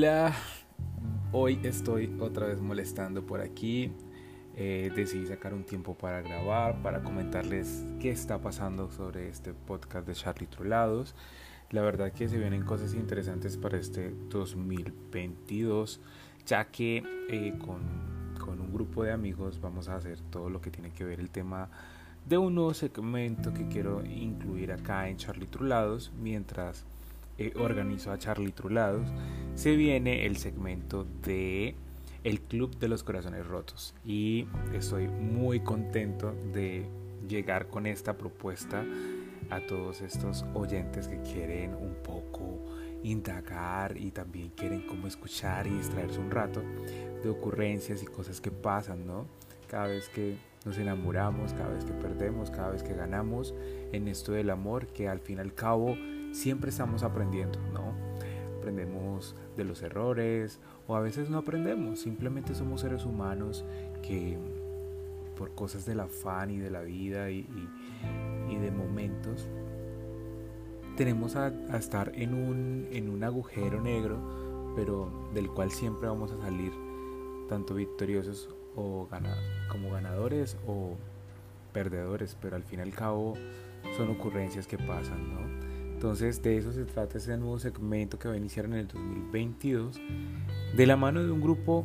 Hola, 0.00 0.32
hoy 1.30 1.60
estoy 1.62 2.16
otra 2.20 2.46
vez 2.46 2.58
molestando 2.62 3.26
por 3.26 3.42
aquí. 3.42 3.92
Eh, 4.56 4.90
decidí 4.96 5.26
sacar 5.26 5.52
un 5.52 5.64
tiempo 5.64 5.92
para 5.92 6.22
grabar, 6.22 6.80
para 6.80 7.02
comentarles 7.02 7.84
qué 8.00 8.10
está 8.10 8.40
pasando 8.40 8.90
sobre 8.90 9.28
este 9.28 9.52
podcast 9.52 10.06
de 10.06 10.14
Charlie 10.14 10.46
Trolados. 10.46 11.14
La 11.68 11.82
verdad 11.82 12.12
que 12.12 12.30
se 12.30 12.38
vienen 12.38 12.62
cosas 12.62 12.94
interesantes 12.94 13.58
para 13.58 13.76
este 13.76 14.14
2022, 14.30 16.00
ya 16.46 16.64
que 16.64 17.04
eh, 17.28 17.58
con, 17.58 17.82
un 18.58 18.72
grupo 18.72 19.04
de 19.04 19.12
amigos 19.12 19.60
vamos 19.60 19.90
a 19.90 19.96
hacer 19.96 20.18
todo 20.30 20.48
lo 20.48 20.62
que 20.62 20.70
tiene 20.70 20.92
que 20.92 21.04
ver 21.04 21.20
el 21.20 21.28
tema 21.28 21.68
de 22.26 22.38
un 22.38 22.54
nuevo 22.54 22.72
segmento 22.72 23.52
que 23.52 23.68
quiero 23.68 24.02
incluir 24.06 24.72
acá 24.72 25.10
en 25.10 25.18
Charlie 25.18 25.46
Trulados 25.46 26.10
mientras 26.18 26.86
eh, 27.36 27.52
organizo 27.58 28.12
a 28.12 28.18
Charlie 28.18 28.52
Trulados 28.52 29.06
se 29.60 29.76
viene 29.76 30.24
el 30.24 30.38
segmento 30.38 31.04
de 31.22 31.74
el 32.24 32.40
Club 32.40 32.78
de 32.78 32.88
los 32.88 33.02
Corazones 33.02 33.46
Rotos 33.46 33.94
y 34.06 34.46
estoy 34.72 35.06
muy 35.06 35.60
contento 35.60 36.34
de 36.54 36.86
llegar 37.28 37.68
con 37.68 37.84
esta 37.84 38.16
propuesta 38.16 38.86
a 39.50 39.60
todos 39.66 40.00
estos 40.00 40.46
oyentes 40.54 41.08
que 41.08 41.20
quieren 41.20 41.74
un 41.74 41.94
poco 42.02 42.58
indagar 43.02 43.98
y 43.98 44.12
también 44.12 44.48
quieren 44.56 44.86
como 44.86 45.06
escuchar 45.06 45.66
y 45.66 45.72
distraerse 45.72 46.20
un 46.20 46.30
rato 46.30 46.62
de 47.22 47.28
ocurrencias 47.28 48.02
y 48.02 48.06
cosas 48.06 48.40
que 48.40 48.50
pasan, 48.50 49.06
¿no? 49.06 49.26
Cada 49.68 49.88
vez 49.88 50.08
que 50.08 50.36
nos 50.64 50.78
enamoramos, 50.78 51.52
cada 51.52 51.68
vez 51.68 51.84
que 51.84 51.92
perdemos, 51.92 52.50
cada 52.50 52.70
vez 52.70 52.82
que 52.82 52.94
ganamos 52.94 53.54
en 53.92 54.08
esto 54.08 54.32
del 54.32 54.48
amor, 54.48 54.86
que 54.86 55.06
al 55.06 55.20
fin 55.20 55.36
y 55.36 55.40
al 55.40 55.52
cabo 55.52 55.98
siempre 56.32 56.70
estamos 56.70 57.02
aprendiendo, 57.02 57.60
¿no? 57.74 58.09
Aprendemos 58.60 59.34
de 59.56 59.64
los 59.64 59.82
errores 59.82 60.60
o 60.86 60.94
a 60.94 61.00
veces 61.00 61.30
no 61.30 61.38
aprendemos, 61.38 62.00
simplemente 62.00 62.54
somos 62.54 62.82
seres 62.82 63.06
humanos 63.06 63.64
que 64.02 64.38
por 65.34 65.54
cosas 65.54 65.86
del 65.86 66.00
afán 66.00 66.50
y 66.50 66.58
de 66.58 66.70
la 66.70 66.82
vida 66.82 67.30
y, 67.30 67.46
de 68.60 68.70
momentos 68.70 69.48
tenemos 70.98 71.34
a, 71.36 71.48
estar 71.78 72.12
en 72.14 72.34
un, 72.34 72.86
en 72.92 73.08
un 73.08 73.24
agujero 73.24 73.80
negro, 73.80 74.18
pero 74.76 75.30
del 75.32 75.48
cual 75.48 75.70
siempre 75.70 76.08
vamos 76.08 76.30
a 76.32 76.36
salir 76.42 76.72
tanto 77.48 77.74
victoriosos 77.74 78.50
o 78.76 79.08
como 79.70 79.90
ganadores 79.92 80.58
o 80.66 80.96
perdedores, 81.72 82.36
pero 82.38 82.56
al 82.56 82.64
fin 82.64 82.80
y 82.80 82.82
al 82.82 82.92
cabo 82.92 83.34
son 83.96 84.10
ocurrencias 84.10 84.66
que 84.66 84.76
pasan, 84.76 85.30
¿no? 85.30 85.69
Entonces 86.00 86.42
de 86.42 86.56
eso 86.56 86.72
se 86.72 86.86
trata 86.86 87.18
ese 87.18 87.36
nuevo 87.36 87.58
segmento 87.58 88.18
que 88.18 88.26
va 88.26 88.32
a 88.32 88.36
iniciar 88.38 88.64
en 88.64 88.72
el 88.72 88.88
2022, 88.88 90.00
de 90.74 90.86
la 90.86 90.96
mano 90.96 91.22
de 91.22 91.30
un 91.30 91.42
grupo 91.42 91.84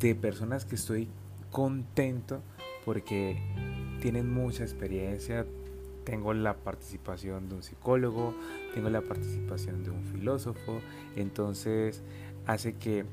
de 0.00 0.16
personas 0.16 0.64
que 0.64 0.74
estoy 0.74 1.08
contento 1.52 2.42
porque 2.84 3.40
tienen 4.00 4.34
mucha 4.34 4.64
experiencia, 4.64 5.46
tengo 6.02 6.34
la 6.34 6.56
participación 6.56 7.48
de 7.48 7.54
un 7.54 7.62
psicólogo, 7.62 8.34
tengo 8.74 8.90
la 8.90 9.00
participación 9.00 9.84
de 9.84 9.90
un 9.90 10.02
filósofo, 10.06 10.80
entonces 11.14 12.02
hace 12.46 12.74
que 12.74 13.04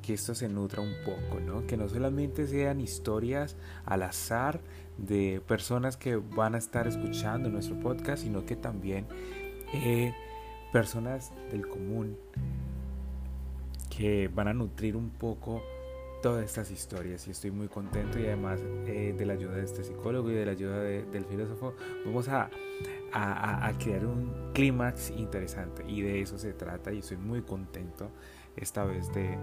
que 0.00 0.14
esto 0.14 0.34
se 0.34 0.48
nutra 0.48 0.80
un 0.80 0.94
poco, 1.04 1.38
¿no? 1.40 1.66
Que 1.66 1.76
no 1.76 1.86
solamente 1.86 2.46
sean 2.46 2.80
historias 2.80 3.56
al 3.84 4.04
azar 4.04 4.60
de 4.96 5.42
personas 5.46 5.98
que 5.98 6.16
van 6.16 6.54
a 6.54 6.58
estar 6.58 6.86
escuchando 6.86 7.50
nuestro 7.50 7.78
podcast, 7.78 8.22
sino 8.22 8.46
que 8.46 8.56
también 8.56 9.06
eh, 9.72 10.14
personas 10.72 11.32
del 11.50 11.66
común 11.66 12.16
que 13.90 14.28
van 14.28 14.48
a 14.48 14.54
nutrir 14.54 14.96
un 14.96 15.10
poco 15.10 15.62
todas 16.22 16.44
estas 16.44 16.70
historias 16.70 17.26
y 17.28 17.30
estoy 17.30 17.50
muy 17.50 17.68
contento 17.68 18.18
y 18.18 18.26
además 18.26 18.60
eh, 18.86 19.14
de 19.16 19.26
la 19.26 19.34
ayuda 19.34 19.56
de 19.56 19.64
este 19.64 19.84
psicólogo 19.84 20.30
y 20.30 20.34
de 20.34 20.46
la 20.46 20.52
ayuda 20.52 20.80
del 20.80 21.24
filósofo 21.24 21.74
vamos 22.04 22.28
a, 22.28 22.50
a, 23.12 23.72
crear 23.78 24.04
un 24.04 24.50
clímax 24.52 25.10
interesante 25.10 25.84
y 25.86 26.02
de 26.02 26.20
eso 26.20 26.38
se 26.38 26.52
trata 26.52 26.92
y 26.92 26.98
estoy 26.98 27.16
muy 27.18 27.42
contento 27.42 28.10
esta 28.56 28.84
vez 28.84 29.12
de, 29.12 29.38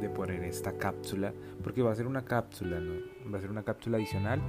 de, 0.00 0.08
poner 0.10 0.42
esta 0.44 0.72
cápsula, 0.76 1.32
porque 1.62 1.82
va 1.82 1.92
a 1.92 1.94
ser 1.94 2.06
una 2.06 2.24
cápsula, 2.24 2.80
¿no? 2.80 2.94
va 3.30 3.38
a 3.38 3.40
ser 3.40 3.50
una 3.50 3.62
cápsula 3.62 3.98
adicional 3.98 4.40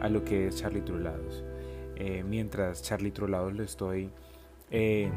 a 0.00 0.08
lo 0.08 0.24
que 0.24 0.48
es 0.48 0.56
Charlie 0.56 0.82
Trolados. 0.82 1.42
Eh, 1.96 2.22
mientras 2.22 2.82
Charlie 2.82 3.10
Trolados 3.10 3.54
lo 3.54 3.62
estoy 3.62 4.10
eh, 4.70 5.10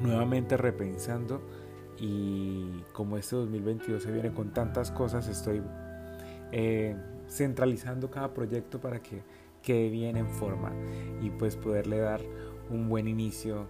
nuevamente 0.00 0.56
repensando 0.56 1.42
y 1.98 2.82
como 2.92 3.16
este 3.16 3.36
2022 3.36 4.02
se 4.02 4.10
viene 4.10 4.32
con 4.32 4.52
tantas 4.52 4.90
cosas, 4.90 5.28
estoy 5.28 5.62
eh, 6.52 6.96
centralizando 7.28 8.10
cada 8.10 8.32
proyecto 8.32 8.80
para 8.80 9.00
que 9.00 9.22
quede 9.62 9.90
bien 9.90 10.16
en 10.16 10.28
forma 10.28 10.72
y 11.20 11.30
pues 11.30 11.56
poderle 11.56 11.98
dar 11.98 12.20
un 12.70 12.88
buen 12.88 13.08
inicio 13.08 13.66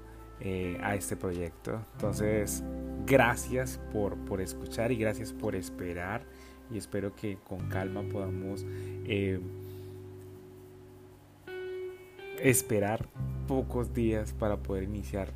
a 0.82 0.94
este 0.94 1.16
proyecto. 1.16 1.82
Entonces, 1.92 2.64
gracias 3.04 3.78
por, 3.92 4.16
por 4.24 4.40
escuchar 4.40 4.90
y 4.90 4.96
gracias 4.96 5.34
por 5.34 5.54
esperar 5.54 6.22
y 6.70 6.78
espero 6.78 7.14
que 7.14 7.38
con 7.48 7.68
calma 7.68 8.02
podamos 8.02 8.64
eh, 9.04 9.40
esperar 12.40 13.08
pocos 13.50 13.92
días 13.92 14.32
para 14.32 14.58
poder 14.58 14.84
iniciar 14.84 15.32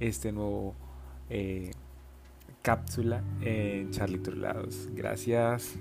este 0.00 0.32
nuevo 0.32 0.74
eh, 1.28 1.70
cápsula 2.62 3.22
en 3.42 3.90
Charlie 3.90 4.20
Turlados. 4.20 4.88
Gracias. 4.94 5.76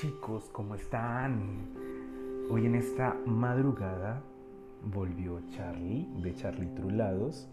chicos, 0.00 0.48
¿cómo 0.52 0.74
están? 0.74 1.68
Hoy 2.48 2.64
en 2.64 2.76
esta 2.76 3.14
madrugada 3.26 4.22
volvió 4.82 5.38
Charlie 5.50 6.08
de 6.22 6.34
Charlie 6.34 6.74
Trulados 6.74 7.46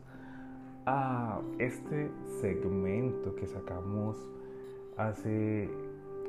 a 0.86 1.42
este 1.58 2.12
segmento 2.42 3.36
que 3.36 3.48
sacamos 3.48 4.18
hace 4.98 5.70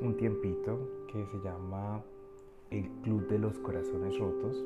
un 0.01 0.17
tiempito 0.17 1.05
que 1.11 1.25
se 1.25 1.39
llama 1.39 2.01
El 2.69 2.89
Club 3.03 3.27
de 3.27 3.39
los 3.39 3.57
Corazones 3.59 4.17
Rotos. 4.17 4.63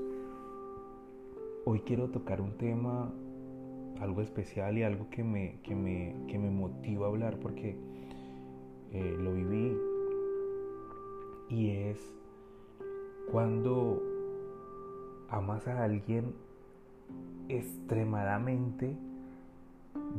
Hoy 1.66 1.80
quiero 1.82 2.10
tocar 2.10 2.42
un 2.42 2.58
tema 2.58 3.12
algo 4.00 4.22
especial 4.22 4.78
y 4.78 4.84
algo 4.84 5.10
que 5.10 5.24
me, 5.24 5.60
que 5.64 5.76
me, 5.76 6.16
que 6.28 6.38
me 6.38 6.50
motiva 6.50 7.08
a 7.08 7.10
hablar 7.10 7.40
porque 7.40 7.78
eh, 8.92 9.18
lo 9.20 9.34
viví 9.34 9.78
y 11.50 11.70
es 11.70 11.98
cuando 13.32 14.02
amas 15.30 15.68
a 15.68 15.84
alguien 15.84 16.34
extremadamente 17.50 18.96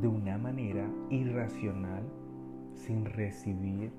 de 0.00 0.08
una 0.08 0.38
manera 0.38 0.88
irracional 1.10 2.02
sin 2.74 3.04
recibir 3.04 3.90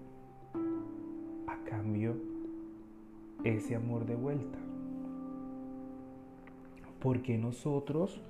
a 1.47 1.57
cambio 1.69 2.16
ese 3.43 3.75
amor 3.75 4.05
de 4.05 4.16
vuelta. 4.16 4.57
Porque 7.02 7.37
nosotros 7.37 8.22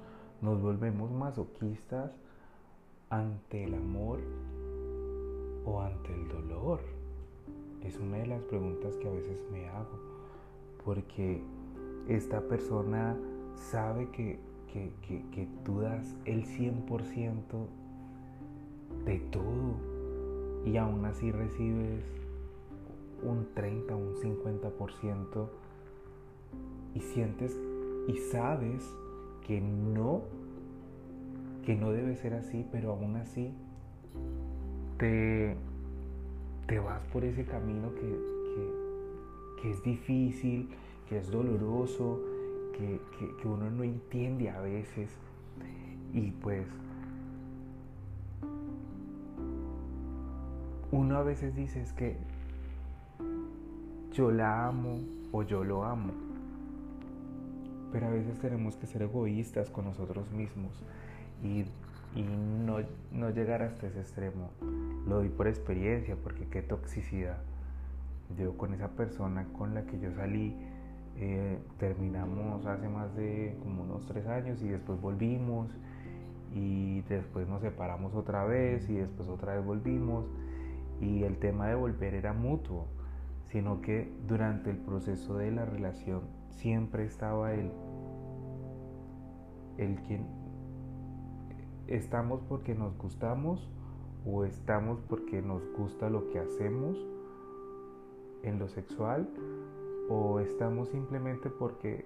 nos 0.41 0.61
volvemos 0.61 1.11
masoquistas 1.11 2.11
ante 3.09 3.63
el 3.63 3.73
amor 3.73 4.19
o 5.65 5.81
ante 5.81 6.13
el 6.13 6.27
dolor. 6.27 6.81
Es 7.83 7.97
una 7.99 8.17
de 8.17 8.27
las 8.27 8.41
preguntas 8.43 8.95
que 8.97 9.07
a 9.07 9.11
veces 9.11 9.45
me 9.51 9.67
hago, 9.69 9.99
porque 10.83 11.41
esta 12.07 12.41
persona 12.41 13.17
sabe 13.55 14.09
que, 14.11 14.39
tú 15.63 15.81
das 15.81 16.15
el 16.25 16.45
100% 16.45 17.41
de 19.05 19.19
todo 19.31 19.75
y 20.65 20.77
aún 20.77 21.05
así 21.05 21.31
recibes 21.31 22.03
un 23.23 23.47
30, 23.53 23.95
un 23.95 24.15
50% 24.15 25.47
y 26.95 26.99
sientes 26.99 27.57
y 28.07 28.17
sabes 28.31 28.83
que 29.45 29.61
no, 29.61 30.21
que 31.65 31.75
no 31.75 31.91
debe 31.91 32.15
ser 32.15 32.33
así, 32.33 32.65
pero 32.71 32.91
aún 32.91 33.15
así 33.15 33.51
te 34.97 35.55
te 36.67 36.79
vas 36.79 37.01
por 37.13 37.23
ese 37.23 37.45
camino 37.45 37.93
que, 37.95 38.37
es 39.71 39.83
difícil, 39.83 40.69
que 41.09 41.17
es 41.17 41.29
doloroso, 41.29 42.21
que, 42.77 43.47
uno 43.47 43.69
no 43.69 43.83
entiende 43.83 44.49
a 44.49 44.59
veces. 44.61 45.09
Y 46.13 46.31
pues 46.31 46.67
uno 50.91 51.17
a 51.17 51.23
veces 51.23 51.55
dice 51.55 51.81
es 51.81 51.91
que 51.93 52.15
yo 54.13 54.31
la 54.31 54.67
amo 54.67 54.99
o 55.31 55.43
yo 55.43 55.63
lo 55.63 55.83
amo. 55.83 56.13
Pero 57.91 58.07
a 58.07 58.09
veces 58.09 58.37
tenemos 58.39 58.75
que 58.75 58.87
ser 58.87 59.01
egoístas 59.01 59.69
con 59.69 59.85
nosotros 59.85 60.29
mismos 60.31 60.83
y, 61.43 61.65
no, 62.65 62.77
no 63.11 63.29
llegar 63.29 63.61
hasta 63.61 63.87
ese 63.87 63.99
extremo. 63.99 64.49
Lo 65.07 65.17
doy 65.17 65.29
por 65.29 65.47
experiencia, 65.47 66.15
porque 66.15 66.47
qué 66.47 66.61
toxicidad. 66.61 67.37
Yo 68.37 68.57
con 68.57 68.73
esa 68.73 68.89
persona 68.89 69.45
con 69.57 69.73
la 69.73 69.85
que 69.85 69.99
yo 69.99 70.11
salí, 70.13 70.55
eh, 71.19 71.57
terminamos 71.79 72.65
hace 72.67 72.87
más 72.87 73.15
de 73.15 73.57
como 73.63 73.83
unos 73.83 74.05
tres 74.05 74.27
años 74.27 74.61
y 74.61 74.67
después 74.67 75.01
volvimos 75.01 75.75
y 76.53 77.01
después 77.01 77.47
nos 77.47 77.61
separamos 77.61 78.13
otra 78.13 78.45
vez 78.45 78.87
y 78.87 78.95
después 78.95 79.27
otra 79.27 79.55
vez 79.55 79.65
volvimos. 79.65 80.25
Y 81.01 81.23
el 81.23 81.37
tema 81.37 81.67
de 81.67 81.75
volver 81.75 82.13
era 82.13 82.33
mutuo, 82.33 82.85
sino 83.51 83.81
que 83.81 84.11
durante 84.27 84.69
el 84.69 84.77
proceso 84.77 85.37
de 85.37 85.51
la 85.51 85.65
relación 85.65 86.21
siempre 86.49 87.05
estaba 87.05 87.53
él, 87.53 87.71
el 89.77 89.95
quien 90.01 90.25
estamos 91.87 92.41
porque 92.47 92.75
nos 92.75 92.97
gustamos 92.97 93.69
o 94.25 94.43
estamos 94.43 94.99
porque 95.07 95.41
nos 95.41 95.63
gusta 95.73 96.09
lo 96.09 96.29
que 96.29 96.39
hacemos 96.39 96.97
en 98.43 98.59
lo 98.59 98.67
sexual 98.67 99.29
o 100.09 100.39
estamos 100.39 100.89
simplemente 100.89 101.49
porque 101.49 102.05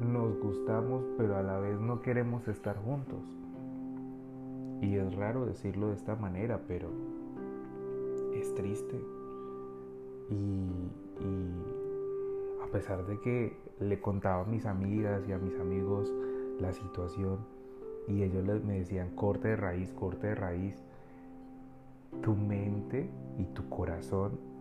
nos 0.00 0.38
gustamos 0.38 1.04
pero 1.16 1.36
a 1.36 1.42
la 1.42 1.58
vez 1.58 1.80
no 1.80 2.02
queremos 2.02 2.48
estar 2.48 2.76
juntos. 2.76 3.20
Y 4.80 4.96
es 4.96 5.14
raro 5.14 5.46
decirlo 5.46 5.88
de 5.88 5.94
esta 5.94 6.16
manera, 6.16 6.60
pero 6.66 6.88
es 8.34 8.52
triste. 8.54 9.00
Y, 10.30 10.66
a 12.62 12.66
pesar 12.72 13.06
de 13.06 13.20
que 13.20 13.56
le 13.80 14.00
contaba 14.00 14.42
a 14.42 14.46
mis 14.46 14.66
amigas 14.66 15.22
y 15.28 15.32
a 15.32 15.38
mis 15.38 15.58
amigos 15.60 16.10
la 16.58 16.72
situación 16.72 17.38
y 18.08 18.22
ellos 18.22 18.64
me 18.64 18.78
decían 18.78 19.10
corte 19.14 19.48
de 19.48 19.56
raíz, 19.56 19.92
corte 19.92 20.28
de 20.28 20.34
raíz, 20.34 20.82
tu 22.22 22.34
mente 22.34 23.10
y 23.38 23.44
tu 23.54 23.68
corazón 23.68 24.51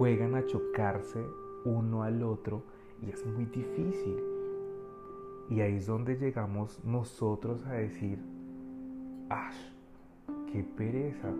juegan 0.00 0.34
a 0.34 0.46
chocarse 0.46 1.22
uno 1.66 2.04
al 2.04 2.22
otro 2.22 2.62
y 3.02 3.10
es 3.10 3.26
muy 3.26 3.44
difícil. 3.44 4.16
Y 5.50 5.60
ahí 5.60 5.76
es 5.76 5.84
donde 5.88 6.16
llegamos 6.16 6.82
nosotros 6.82 7.66
a 7.66 7.74
decir, 7.74 8.18
¡ah! 9.28 9.50
¡Qué 10.50 10.64
pereza! 10.64 11.30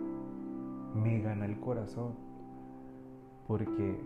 Me 0.93 1.21
gana 1.21 1.47
el 1.47 1.59
corazón. 1.59 2.13
Porque 3.47 3.99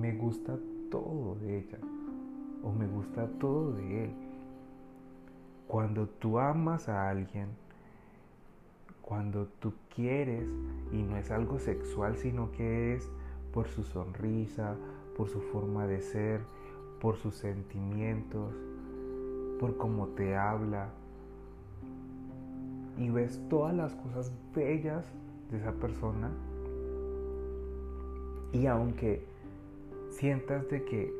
me 0.00 0.16
gusta 0.16 0.58
todo 0.90 1.34
de 1.34 1.58
ella. 1.58 1.78
O 2.62 2.72
me 2.72 2.86
gusta 2.86 3.28
todo 3.38 3.72
de 3.72 4.04
él. 4.04 4.10
Cuando 5.68 6.08
tú 6.08 6.38
amas 6.38 6.88
a 6.88 7.10
alguien, 7.10 7.48
cuando 9.02 9.48
tú 9.60 9.74
quieres, 9.94 10.48
y 10.92 11.02
no 11.02 11.18
es 11.18 11.30
algo 11.30 11.58
sexual, 11.58 12.16
sino 12.16 12.52
que 12.52 12.94
es 12.94 13.10
por 13.52 13.68
su 13.68 13.82
sonrisa, 13.84 14.74
por 15.16 15.28
su 15.28 15.40
forma 15.40 15.86
de 15.86 16.00
ser, 16.00 16.40
por 17.00 17.16
sus 17.16 17.34
sentimientos, 17.34 18.54
por 19.60 19.76
cómo 19.76 20.08
te 20.08 20.36
habla. 20.36 20.88
Y 22.98 23.10
ves 23.10 23.40
todas 23.48 23.74
las 23.74 23.94
cosas 23.94 24.32
bellas 24.54 25.04
de 25.50 25.58
esa 25.58 25.72
persona. 25.72 26.30
Y 28.52 28.66
aunque 28.66 29.24
sientas 30.10 30.68
de 30.68 30.84
que 30.84 31.12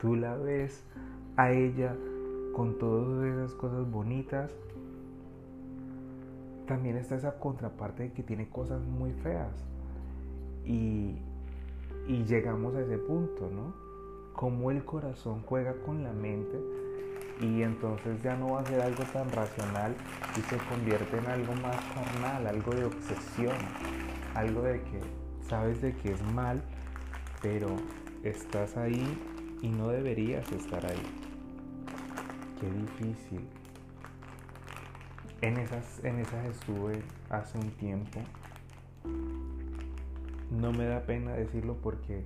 tú 0.00 0.16
la 0.16 0.36
ves 0.36 0.84
a 1.36 1.52
ella 1.52 1.96
con 2.54 2.78
todas 2.78 3.24
esas 3.24 3.54
cosas 3.54 3.90
bonitas, 3.90 4.52
también 6.66 6.96
está 6.96 7.16
esa 7.16 7.38
contraparte 7.38 8.04
de 8.04 8.12
que 8.12 8.22
tiene 8.22 8.48
cosas 8.48 8.82
muy 8.86 9.12
feas. 9.12 9.71
Y, 10.64 11.18
llegamos 12.26 12.74
a 12.74 12.80
ese 12.80 12.98
punto, 12.98 13.50
¿no? 13.50 13.74
Como 14.34 14.70
el 14.70 14.84
corazón 14.84 15.42
juega 15.46 15.74
con 15.84 16.02
la 16.02 16.12
mente 16.12 16.58
y 17.40 17.62
entonces 17.62 18.22
ya 18.22 18.36
no 18.36 18.52
va 18.52 18.60
a 18.60 18.66
ser 18.66 18.80
algo 18.80 19.02
tan 19.12 19.30
racional 19.32 19.94
y 20.36 20.40
se 20.42 20.56
convierte 20.68 21.18
en 21.18 21.26
algo 21.26 21.54
más 21.56 21.76
carnal, 21.94 22.46
algo 22.46 22.72
de 22.72 22.84
obsesión, 22.84 23.56
algo 24.34 24.62
de 24.62 24.80
que 24.82 25.00
sabes 25.48 25.82
de 25.82 25.94
que 25.96 26.12
es 26.12 26.22
mal, 26.32 26.62
pero 27.40 27.68
estás 28.22 28.76
ahí 28.76 29.18
y 29.60 29.68
no 29.68 29.88
deberías 29.88 30.50
estar 30.52 30.84
ahí. 30.86 31.02
Qué 32.60 32.70
difícil. 32.70 33.48
En 35.40 35.56
esas, 35.56 36.04
en 36.04 36.20
esas 36.20 36.46
estuve 36.46 37.02
hace 37.30 37.58
un 37.58 37.70
tiempo 37.72 38.20
no 40.62 40.70
me 40.70 40.86
da 40.86 41.00
pena 41.00 41.32
decirlo 41.32 41.76
porque 41.82 42.22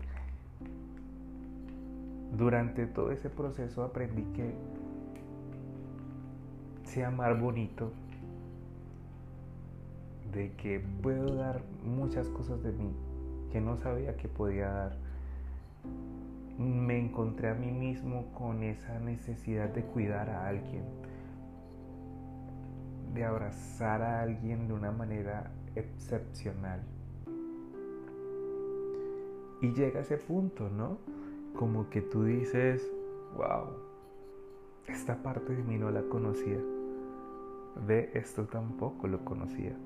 durante 2.36 2.86
todo 2.86 3.10
ese 3.10 3.30
proceso 3.30 3.82
aprendí 3.82 4.24
que 4.34 4.54
sé 6.84 7.02
amar 7.02 7.40
bonito, 7.40 7.92
de 10.34 10.52
que 10.52 10.80
puedo 11.02 11.34
dar 11.34 11.62
muchas 11.82 12.28
cosas 12.28 12.62
de 12.62 12.72
mí 12.72 12.92
que 13.50 13.62
no 13.62 13.78
sabía 13.78 14.18
que 14.18 14.28
podía 14.28 14.68
dar. 14.68 14.96
Me 16.58 16.98
encontré 16.98 17.48
a 17.48 17.54
mí 17.54 17.72
mismo 17.72 18.32
con 18.34 18.62
esa 18.62 18.98
necesidad 19.00 19.70
de 19.70 19.82
cuidar 19.82 20.28
a 20.28 20.46
alguien, 20.46 20.84
de 23.14 23.24
abrazar 23.24 24.02
a 24.02 24.20
alguien 24.20 24.68
de 24.68 24.74
una 24.74 24.92
manera 24.92 25.50
excepcional. 25.74 26.82
Y 29.60 29.72
llega 29.72 30.00
ese 30.00 30.18
punto, 30.18 30.68
¿no? 30.68 30.98
Como 31.54 31.88
que 31.88 32.02
tú 32.02 32.24
dices, 32.24 32.90
wow, 33.36 33.68
esta 34.86 35.22
parte 35.22 35.54
de 35.54 35.62
mí 35.62 35.78
no 35.78 35.90
la 35.90 36.02
conocía. 36.02 36.58
Ve, 37.86 38.10
esto 38.14 38.44
tampoco 38.44 39.06
lo 39.06 39.24
conocía. 39.24 39.76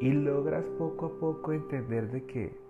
Y 0.00 0.12
logras 0.12 0.64
poco 0.78 1.06
a 1.06 1.20
poco 1.20 1.52
entender 1.52 2.10
de 2.10 2.24
que 2.24 2.66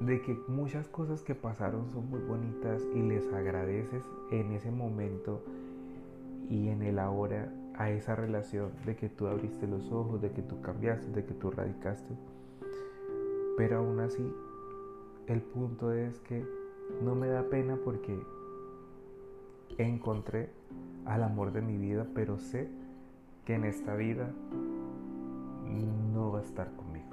de 0.00 0.22
que 0.22 0.34
muchas 0.48 0.88
cosas 0.88 1.22
que 1.22 1.34
pasaron 1.34 1.90
son 1.90 2.08
muy 2.08 2.20
bonitas 2.20 2.82
y 2.94 3.02
les 3.02 3.30
agradeces 3.34 4.02
en 4.30 4.52
ese 4.52 4.70
momento 4.70 5.42
y 6.48 6.68
en 6.68 6.82
el 6.82 6.98
ahora 6.98 7.52
a 7.80 7.88
esa 7.88 8.14
relación 8.14 8.72
de 8.84 8.94
que 8.94 9.08
tú 9.08 9.26
abriste 9.26 9.66
los 9.66 9.90
ojos, 9.90 10.20
de 10.20 10.30
que 10.32 10.42
tú 10.42 10.60
cambiaste, 10.60 11.10
de 11.12 11.24
que 11.24 11.32
tú 11.32 11.50
radicaste. 11.50 12.14
Pero 13.56 13.78
aún 13.78 14.00
así, 14.00 14.22
el 15.26 15.40
punto 15.40 15.90
es 15.90 16.20
que 16.20 16.44
no 17.02 17.14
me 17.14 17.28
da 17.28 17.42
pena 17.44 17.78
porque 17.82 18.20
encontré 19.78 20.50
al 21.06 21.22
amor 21.22 21.52
de 21.52 21.62
mi 21.62 21.78
vida, 21.78 22.06
pero 22.14 22.38
sé 22.38 22.68
que 23.46 23.54
en 23.54 23.64
esta 23.64 23.94
vida 23.94 24.30
no 26.12 26.32
va 26.32 26.40
a 26.40 26.42
estar 26.42 26.70
conmigo. 26.76 27.06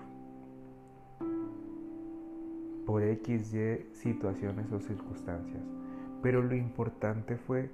Por 2.85 3.03
X, 3.03 3.53
Y 3.53 3.85
situaciones 3.93 4.69
o 4.73 4.81
circunstancias. 4.81 5.63
Pero 6.21 6.43
lo 6.43 6.55
importante 6.55 7.37
fue 7.37 7.69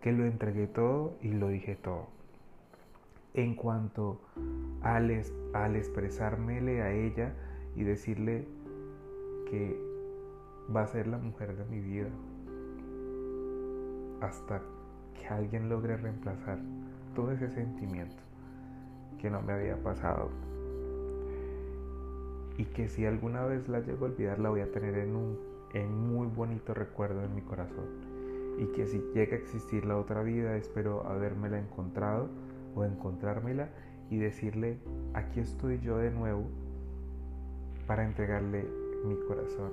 que 0.00 0.10
lo 0.10 0.24
entregué 0.24 0.66
todo 0.66 1.14
y 1.22 1.28
lo 1.28 1.46
dije 1.46 1.76
todo 1.76 2.21
en 3.34 3.54
cuanto 3.54 4.20
al, 4.82 5.22
al 5.54 5.76
expresármele 5.76 6.82
a 6.82 6.92
ella 6.92 7.34
y 7.74 7.84
decirle 7.84 8.46
que 9.50 9.80
va 10.74 10.82
a 10.82 10.86
ser 10.86 11.06
la 11.06 11.18
mujer 11.18 11.56
de 11.56 11.64
mi 11.64 11.80
vida 11.80 12.08
hasta 14.20 14.62
que 15.14 15.26
alguien 15.26 15.68
logre 15.68 15.96
reemplazar 15.96 16.58
todo 17.14 17.32
ese 17.32 17.48
sentimiento 17.50 18.22
que 19.18 19.30
no 19.30 19.42
me 19.42 19.52
había 19.52 19.76
pasado. 19.82 20.30
Y 22.58 22.64
que 22.66 22.88
si 22.88 23.06
alguna 23.06 23.44
vez 23.44 23.68
la 23.68 23.80
llego 23.80 24.06
a 24.06 24.08
olvidar 24.10 24.38
la 24.38 24.50
voy 24.50 24.60
a 24.60 24.70
tener 24.70 24.96
en 24.98 25.16
un 25.16 25.38
en 25.74 25.90
muy 25.90 26.26
bonito 26.26 26.74
recuerdo 26.74 27.22
en 27.24 27.34
mi 27.34 27.40
corazón. 27.42 27.86
Y 28.58 28.66
que 28.66 28.86
si 28.86 29.02
llega 29.14 29.36
a 29.36 29.38
existir 29.38 29.86
la 29.86 29.96
otra 29.96 30.22
vida 30.22 30.56
espero 30.56 31.06
habérmela 31.06 31.58
encontrado 31.58 32.28
o 32.74 32.84
encontrármela 32.84 33.68
y 34.10 34.18
decirle, 34.18 34.78
aquí 35.14 35.40
estoy 35.40 35.80
yo 35.80 35.98
de 35.98 36.10
nuevo 36.10 36.44
para 37.86 38.04
entregarle 38.04 38.66
mi 39.04 39.16
corazón 39.26 39.72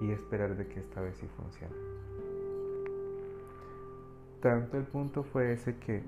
y 0.00 0.10
esperar 0.10 0.56
de 0.56 0.66
que 0.66 0.80
esta 0.80 1.00
vez 1.00 1.16
sí 1.16 1.26
funcione. 1.36 1.74
Tanto 4.40 4.76
el 4.76 4.84
punto 4.84 5.22
fue 5.22 5.52
ese 5.52 5.76
que 5.76 6.02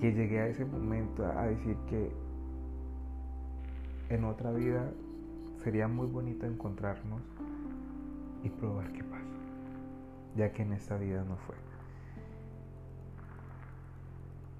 que 0.00 0.12
llegué 0.12 0.40
a 0.40 0.48
ese 0.48 0.64
momento 0.64 1.24
a 1.24 1.46
decir 1.46 1.76
que 1.88 2.10
en 4.10 4.24
otra 4.24 4.52
vida 4.52 4.90
sería 5.64 5.88
muy 5.88 6.06
bonito 6.06 6.46
encontrarnos 6.46 7.22
y 8.44 8.50
probar 8.50 8.92
qué 8.92 9.02
pasa, 9.02 9.24
ya 10.36 10.52
que 10.52 10.62
en 10.62 10.74
esta 10.74 10.96
vida 10.96 11.24
no 11.24 11.36
fue. 11.36 11.56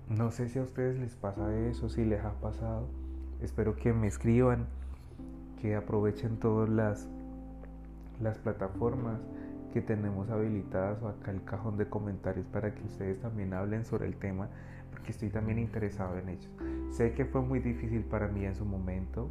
No 0.09 0.31
sé 0.31 0.49
si 0.49 0.61
a 0.61 0.63
ustedes 0.63 0.97
les 1.01 1.17
pasa 1.17 1.53
eso, 1.67 1.89
si 1.89 2.05
les 2.05 2.25
ha 2.25 2.33
pasado. 2.35 2.87
Espero 3.43 3.75
que 3.75 3.93
me 3.93 4.07
escriban, 4.07 4.67
que 5.61 5.75
aprovechen 5.75 6.37
todas 6.37 6.69
las, 6.69 7.09
las 8.21 8.39
plataformas 8.39 9.21
que 9.73 9.83
tenemos 9.83 10.31
habilitadas 10.31 11.03
o 11.03 11.09
acá 11.09 11.33
el 11.33 11.43
cajón 11.43 11.77
de 11.77 11.89
comentarios 11.89 12.47
para 12.47 12.73
que 12.73 12.85
ustedes 12.85 13.21
también 13.21 13.53
hablen 13.53 13.85
sobre 13.85 14.07
el 14.07 14.15
tema, 14.15 14.49
porque 14.93 15.11
estoy 15.11 15.29
también 15.29 15.59
interesado 15.59 16.17
en 16.19 16.29
ellos. 16.29 16.51
Sé 16.93 17.13
que 17.13 17.25
fue 17.25 17.43
muy 17.43 17.59
difícil 17.59 18.05
para 18.05 18.29
mí 18.29 18.45
en 18.45 18.55
su 18.55 18.65
momento. 18.65 19.29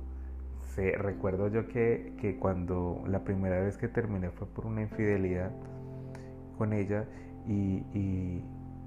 Recuerdo 0.75 1.47
yo 1.47 1.69
que, 1.69 2.15
que 2.19 2.37
cuando 2.37 3.01
la 3.07 3.23
primera 3.23 3.61
vez 3.61 3.77
que 3.77 3.87
terminé 3.87 4.29
fue 4.31 4.45
por 4.45 4.65
una 4.65 4.81
infidelidad 4.81 5.51
con 6.57 6.73
ella 6.73 7.05
y, 7.47 7.81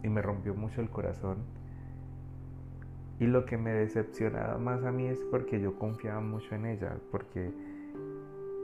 y 0.02 0.08
me 0.08 0.20
rompió 0.20 0.54
mucho 0.54 0.82
el 0.82 0.90
corazón. 0.90 1.38
Y 3.20 3.26
lo 3.26 3.44
que 3.44 3.58
me 3.58 3.72
decepcionaba 3.72 4.58
más 4.58 4.84
a 4.84 4.92
mí 4.92 5.06
es 5.06 5.20
porque 5.30 5.60
yo 5.60 5.76
confiaba 5.76 6.20
mucho 6.20 6.54
en 6.54 6.66
ella, 6.66 6.96
porque 7.10 7.50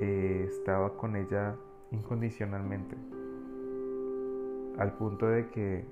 eh, 0.00 0.46
estaba 0.48 0.96
con 0.96 1.16
ella 1.16 1.56
incondicionalmente, 1.90 2.96
al 4.78 4.92
punto 4.92 5.26
de 5.26 5.48
que 5.50 5.84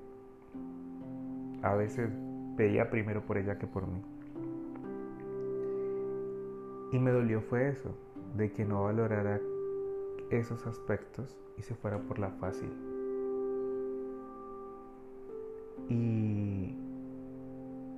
a 1.61 1.75
veces 1.75 2.09
veía 2.55 2.89
primero 2.89 3.21
por 3.21 3.37
ella 3.37 3.57
que 3.57 3.67
por 3.67 3.87
mí. 3.87 4.01
Y 6.91 6.99
me 6.99 7.11
dolió 7.11 7.41
fue 7.41 7.69
eso, 7.69 7.89
de 8.37 8.51
que 8.51 8.65
no 8.65 8.83
valorara 8.83 9.41
esos 10.29 10.65
aspectos 10.67 11.37
y 11.57 11.63
se 11.63 11.75
fuera 11.75 11.99
por 11.99 12.19
la 12.19 12.29
fácil. 12.31 12.69
Y, 15.89 16.42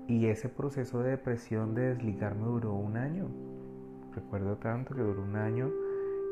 y 0.08 0.28
ese 0.28 0.50
proceso 0.50 1.00
de 1.02 1.12
depresión 1.12 1.74
de 1.74 1.94
desligarme 1.94 2.46
duró 2.46 2.74
un 2.74 2.98
año. 2.98 3.28
Recuerdo 4.14 4.58
tanto 4.58 4.96
que 4.96 5.02
duró 5.02 5.24
un 5.24 5.36
año 5.36 5.72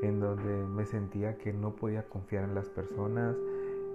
en 0.03 0.19
donde 0.19 0.65
me 0.67 0.85
sentía 0.85 1.37
que 1.37 1.53
no 1.53 1.75
podía 1.75 2.03
confiar 2.03 2.43
en 2.43 2.55
las 2.55 2.69
personas, 2.69 3.35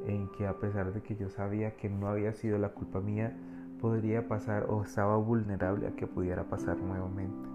en 0.07 0.29
que 0.33 0.47
a 0.47 0.55
pesar 0.55 0.93
de 0.93 1.03
que 1.03 1.17
yo 1.17 1.29
sabía 1.29 1.77
que 1.77 1.89
no 1.89 2.09
había 2.09 2.33
sido 2.33 2.59
la 2.59 2.71
culpa 2.71 3.01
mía, 3.01 3.37
podría 3.81 4.27
pasar 4.27 4.67
o 4.69 4.83
estaba 4.83 5.17
vulnerable 5.17 5.87
a 5.87 5.93
que 5.93 6.07
pudiera 6.07 6.45
pasar 6.45 6.77
nuevamente. 6.79 7.49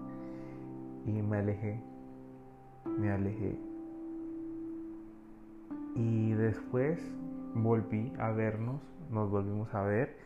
Y 1.06 1.20
me 1.20 1.38
alejé, 1.38 1.82
me 2.98 3.10
alejé. 3.10 3.58
Y 5.94 6.32
después 6.32 7.00
volví 7.54 8.12
a 8.18 8.30
vernos, 8.30 8.80
nos 9.10 9.30
volvimos 9.30 9.72
a 9.74 9.82
ver 9.82 10.16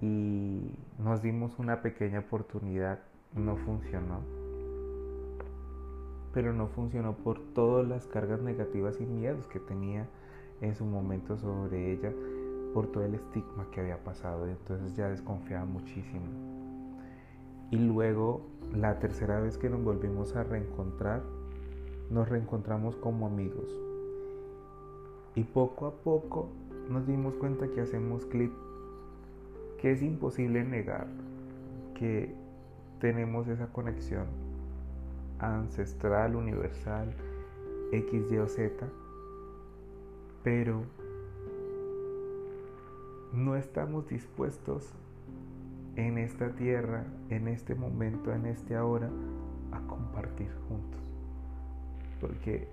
y 0.00 0.76
nos 0.98 1.22
dimos 1.22 1.58
una 1.58 1.82
pequeña 1.82 2.20
oportunidad, 2.20 3.00
no 3.34 3.56
funcionó 3.56 4.20
pero 6.34 6.52
no 6.52 6.66
funcionó 6.66 7.14
por 7.14 7.38
todas 7.54 7.86
las 7.86 8.06
cargas 8.08 8.42
negativas 8.42 9.00
y 9.00 9.06
miedos 9.06 9.46
que 9.46 9.60
tenía 9.60 10.08
en 10.60 10.74
su 10.74 10.84
momento 10.84 11.38
sobre 11.38 11.92
ella, 11.92 12.12
por 12.74 12.88
todo 12.88 13.04
el 13.04 13.14
estigma 13.14 13.70
que 13.70 13.80
había 13.80 14.02
pasado, 14.02 14.48
entonces 14.48 14.96
ya 14.96 15.08
desconfiaba 15.08 15.64
muchísimo. 15.64 16.26
Y 17.70 17.76
luego, 17.76 18.40
la 18.74 18.98
tercera 18.98 19.40
vez 19.40 19.58
que 19.58 19.70
nos 19.70 19.82
volvimos 19.82 20.34
a 20.34 20.42
reencontrar, 20.42 21.22
nos 22.10 22.28
reencontramos 22.28 22.96
como 22.96 23.26
amigos. 23.26 23.72
Y 25.36 25.44
poco 25.44 25.86
a 25.86 25.92
poco 25.92 26.48
nos 26.90 27.06
dimos 27.06 27.34
cuenta 27.34 27.68
que 27.68 27.80
hacemos 27.80 28.26
clip, 28.26 28.52
que 29.84 29.92
es 29.92 30.02
imposible 30.02 30.64
negar 30.64 31.06
que 31.94 32.34
tenemos 33.00 33.48
esa 33.48 33.66
conexión 33.66 34.24
ancestral, 35.38 36.36
universal, 36.36 37.12
X, 37.92 38.32
Y 38.32 38.38
o 38.38 38.48
Z, 38.48 38.86
pero 40.42 40.84
no 43.34 43.56
estamos 43.56 44.08
dispuestos 44.08 44.90
en 45.96 46.16
esta 46.16 46.48
tierra, 46.52 47.04
en 47.28 47.46
este 47.46 47.74
momento, 47.74 48.32
en 48.32 48.46
este 48.46 48.76
ahora, 48.76 49.10
a 49.70 49.80
compartir 49.86 50.48
juntos. 50.66 51.02
Porque 52.22 52.68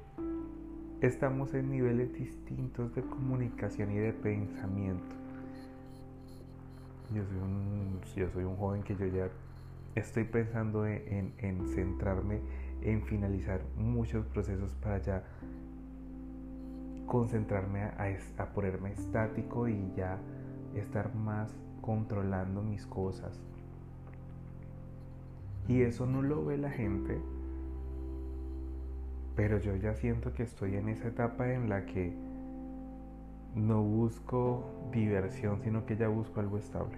estamos 1.01 1.53
en 1.55 1.71
niveles 1.71 2.13
distintos 2.13 2.95
de 2.95 3.01
comunicación 3.01 3.91
y 3.91 3.97
de 3.97 4.13
pensamiento. 4.13 5.20
Yo 7.13 7.25
soy 7.25 7.37
un, 7.37 7.99
yo 8.15 8.29
soy 8.29 8.43
un 8.45 8.55
joven 8.55 8.83
que 8.83 8.95
yo 8.95 9.05
ya 9.07 9.29
estoy 9.95 10.23
pensando 10.23 10.85
en, 10.85 11.33
centrarme 11.67 12.39
en 12.81 13.03
finalizar 13.03 13.61
muchos 13.75 14.25
procesos 14.27 14.73
para 14.75 14.99
ya 14.99 15.23
concentrarme 17.05 17.81
a, 17.81 18.17
a, 18.37 18.45
ponerme 18.53 18.93
estático 18.93 19.67
y 19.67 19.91
ya 19.95 20.17
estar 20.75 21.13
más 21.13 21.53
controlando 21.81 22.61
mis 22.61 22.85
cosas. 22.85 23.41
Y 25.67 25.81
eso 25.81 26.05
no 26.05 26.21
lo 26.21 26.45
ve 26.45 26.57
la 26.57 26.71
gente, 26.71 27.19
pero 29.35 29.59
yo 29.59 29.75
ya 29.75 29.93
siento 29.93 30.33
que 30.33 30.43
estoy 30.43 30.75
en 30.75 30.87
esa 30.87 31.09
etapa 31.09 31.53
en 31.53 31.69
la 31.69 31.85
que 31.85 32.13
no 33.55 33.81
busco 33.81 34.63
diversión, 34.91 35.61
sino 35.61 35.85
que 35.85 35.97
ya 35.97 36.07
busco 36.07 36.39
algo 36.39 36.57
estable. 36.57 36.97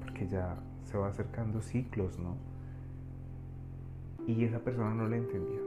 Porque 0.00 0.26
ya 0.26 0.56
se 0.84 0.98
va 0.98 1.08
acercando 1.08 1.60
ciclos, 1.62 2.18
¿no? 2.18 2.36
Y 4.26 4.44
esa 4.44 4.60
persona 4.60 4.94
no 4.94 5.08
lo 5.08 5.16
entendía. 5.16 5.60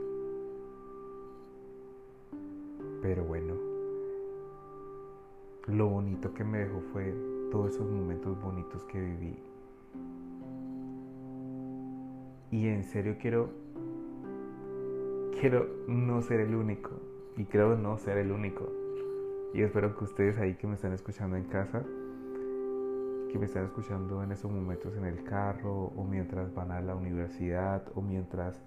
Pero 3.01 3.23
bueno, 3.23 3.53
lo 5.67 5.87
bonito 5.87 6.33
que 6.33 6.43
me 6.43 6.59
dejó 6.59 6.81
fue 6.91 7.13
todos 7.51 7.73
esos 7.73 7.89
momentos 7.89 8.41
bonitos 8.41 8.83
que 8.85 8.99
viví. 8.99 9.37
Y 12.51 12.67
en 12.67 12.83
serio 12.83 13.17
quiero 13.19 13.49
quiero 15.39 15.67
no 15.87 16.21
ser 16.21 16.39
el 16.39 16.55
único 16.55 16.91
y 17.35 17.45
creo 17.45 17.75
no 17.75 17.97
ser 17.97 18.17
el 18.17 18.31
único. 18.31 18.74
Y 19.55 19.61
espero 19.61 19.95
que 19.97 20.03
ustedes 20.03 20.37
ahí 20.37 20.55
que 20.55 20.67
me 20.67 20.75
están 20.75 20.91
escuchando 20.91 21.37
en 21.37 21.45
casa 21.45 21.81
que 23.31 23.39
me 23.39 23.45
están 23.45 23.65
escuchando 23.65 24.21
en 24.21 24.33
esos 24.33 24.51
momentos 24.51 24.95
en 24.97 25.05
el 25.05 25.23
carro 25.23 25.91
o 25.95 26.03
mientras 26.05 26.53
van 26.53 26.71
a 26.71 26.81
la 26.81 26.93
universidad 26.95 27.83
o 27.95 28.01
mientras 28.01 28.61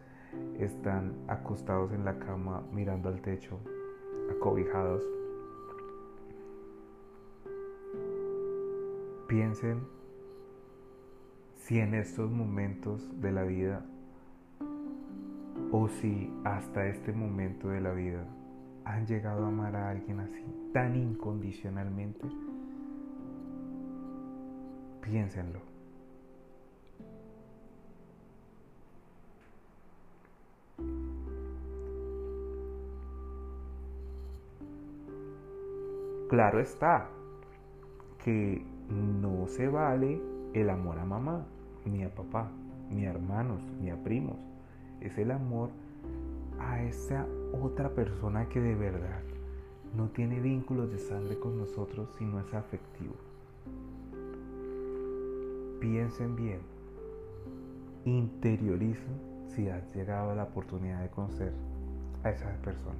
están 0.58 1.14
acostados 1.26 1.92
en 1.92 2.04
la 2.04 2.18
cama 2.18 2.62
mirando 2.72 3.08
al 3.08 3.20
techo, 3.20 3.60
acobijados. 4.30 5.02
Piensen 9.26 9.86
si 11.56 11.80
en 11.80 11.94
estos 11.94 12.30
momentos 12.30 13.08
de 13.20 13.32
la 13.32 13.44
vida 13.44 13.84
o 15.70 15.88
si 15.88 16.32
hasta 16.44 16.86
este 16.88 17.12
momento 17.12 17.68
de 17.68 17.80
la 17.80 17.92
vida 17.92 18.26
han 18.88 19.06
llegado 19.06 19.44
a 19.44 19.48
amar 19.48 19.76
a 19.76 19.90
alguien 19.90 20.18
así 20.20 20.42
tan 20.72 20.96
incondicionalmente 20.96 22.26
Piénsenlo. 25.02 25.60
Claro 36.28 36.60
está 36.60 37.08
que 38.22 38.62
no 38.90 39.46
se 39.48 39.66
vale 39.68 40.20
el 40.52 40.68
amor 40.68 40.98
a 40.98 41.06
mamá, 41.06 41.46
ni 41.86 42.04
a 42.04 42.14
papá, 42.14 42.50
ni 42.90 43.06
a 43.06 43.10
hermanos, 43.10 43.62
ni 43.80 43.88
a 43.88 43.96
primos. 43.96 44.36
Es 45.00 45.16
el 45.16 45.30
amor 45.30 45.70
a 46.58 46.82
esa 46.82 47.26
otra 47.52 47.90
persona 47.90 48.48
que 48.48 48.60
de 48.60 48.74
verdad 48.74 49.22
no 49.96 50.08
tiene 50.08 50.40
vínculos 50.40 50.90
de 50.90 50.98
sangre 50.98 51.38
con 51.38 51.58
nosotros, 51.58 52.08
sino 52.18 52.40
es 52.40 52.52
afectivo 52.54 53.14
piensen 55.80 56.34
bien, 56.36 56.60
interioricen 58.04 59.20
si 59.48 59.68
has 59.68 59.94
llegado 59.94 60.30
a 60.30 60.34
la 60.34 60.44
oportunidad 60.44 61.02
de 61.02 61.08
conocer 61.10 61.52
a 62.24 62.30
esa 62.30 62.50
persona. 62.62 62.98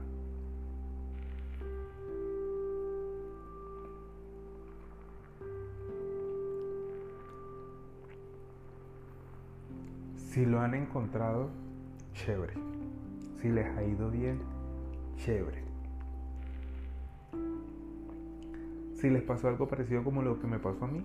Si 10.16 10.44
lo 10.44 10.60
han 10.60 10.74
encontrado, 10.74 11.48
chévere. 12.12 12.77
Si 13.40 13.48
les 13.48 13.66
ha 13.76 13.82
ido 13.84 14.10
bien, 14.10 14.40
chévere. 15.16 15.62
Si 18.94 19.08
les 19.08 19.22
pasó 19.22 19.46
algo 19.46 19.68
parecido 19.68 20.02
como 20.02 20.22
lo 20.22 20.40
que 20.40 20.48
me 20.48 20.58
pasó 20.58 20.84
a 20.84 20.88
mí, 20.88 21.04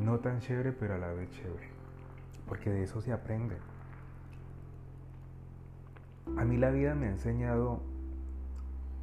no 0.00 0.18
tan 0.18 0.40
chévere, 0.40 0.72
pero 0.72 0.94
a 0.94 0.98
la 0.98 1.12
vez 1.12 1.30
chévere. 1.30 1.68
Porque 2.48 2.70
de 2.70 2.82
eso 2.82 3.00
se 3.00 3.12
aprende. 3.12 3.56
A 6.36 6.44
mí 6.44 6.56
la 6.56 6.70
vida 6.70 6.96
me 6.96 7.06
ha 7.06 7.10
enseñado, 7.10 7.80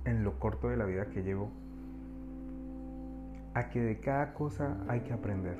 en 0.03 0.25
lo 0.25 0.39
corto 0.39 0.67
de 0.67 0.75
la 0.75 0.85
vida 0.85 1.09
que 1.09 1.23
llevo, 1.23 1.51
a 3.53 3.69
que 3.69 3.79
de 3.79 3.99
cada 4.01 4.33
cosa 4.33 4.77
hay 4.89 5.01
que 5.01 5.13
aprender. 5.13 5.57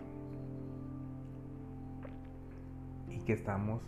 Y 3.10 3.20
que 3.22 3.32
estamos 3.32 3.82